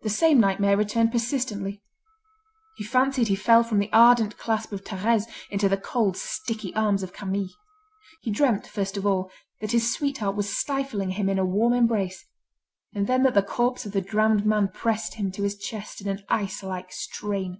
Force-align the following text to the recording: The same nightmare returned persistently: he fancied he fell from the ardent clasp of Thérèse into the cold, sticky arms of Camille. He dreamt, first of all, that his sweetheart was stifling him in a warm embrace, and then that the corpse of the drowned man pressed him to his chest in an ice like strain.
The 0.00 0.08
same 0.08 0.40
nightmare 0.40 0.74
returned 0.74 1.12
persistently: 1.12 1.82
he 2.78 2.82
fancied 2.84 3.28
he 3.28 3.36
fell 3.36 3.62
from 3.62 3.78
the 3.78 3.90
ardent 3.92 4.38
clasp 4.38 4.72
of 4.72 4.82
Thérèse 4.82 5.24
into 5.50 5.68
the 5.68 5.76
cold, 5.76 6.16
sticky 6.16 6.74
arms 6.74 7.02
of 7.02 7.12
Camille. 7.12 7.50
He 8.22 8.30
dreamt, 8.30 8.66
first 8.66 8.96
of 8.96 9.06
all, 9.06 9.30
that 9.60 9.72
his 9.72 9.92
sweetheart 9.92 10.34
was 10.34 10.48
stifling 10.56 11.10
him 11.10 11.28
in 11.28 11.38
a 11.38 11.44
warm 11.44 11.74
embrace, 11.74 12.24
and 12.94 13.06
then 13.06 13.22
that 13.24 13.34
the 13.34 13.42
corpse 13.42 13.84
of 13.84 13.92
the 13.92 14.00
drowned 14.00 14.46
man 14.46 14.68
pressed 14.68 15.16
him 15.16 15.30
to 15.32 15.42
his 15.42 15.58
chest 15.58 16.00
in 16.00 16.08
an 16.08 16.24
ice 16.30 16.62
like 16.62 16.90
strain. 16.90 17.58